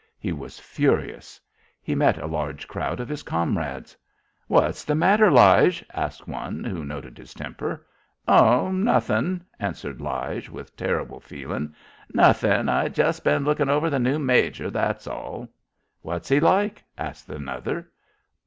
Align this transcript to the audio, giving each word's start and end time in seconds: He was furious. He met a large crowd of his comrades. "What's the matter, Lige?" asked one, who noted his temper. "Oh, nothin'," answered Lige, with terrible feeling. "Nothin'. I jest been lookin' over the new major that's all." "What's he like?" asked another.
He 0.17 0.31
was 0.31 0.59
furious. 0.59 1.39
He 1.79 1.93
met 1.93 2.17
a 2.17 2.25
large 2.25 2.67
crowd 2.67 2.99
of 2.99 3.07
his 3.07 3.21
comrades. 3.21 3.95
"What's 4.47 4.83
the 4.83 4.95
matter, 4.95 5.29
Lige?" 5.29 5.85
asked 5.93 6.27
one, 6.27 6.63
who 6.63 6.83
noted 6.83 7.19
his 7.19 7.35
temper. 7.35 7.85
"Oh, 8.27 8.71
nothin'," 8.71 9.45
answered 9.59 10.01
Lige, 10.01 10.49
with 10.49 10.75
terrible 10.75 11.19
feeling. 11.19 11.75
"Nothin'. 12.15 12.67
I 12.67 12.89
jest 12.89 13.23
been 13.23 13.43
lookin' 13.43 13.69
over 13.69 13.91
the 13.91 13.99
new 13.99 14.17
major 14.17 14.71
that's 14.71 15.05
all." 15.05 15.47
"What's 16.01 16.29
he 16.29 16.39
like?" 16.39 16.83
asked 16.97 17.29
another. 17.29 17.91